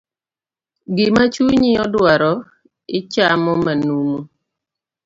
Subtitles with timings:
[0.95, 2.33] Gima chunyi odwaro,
[2.99, 4.19] ichamo manumu.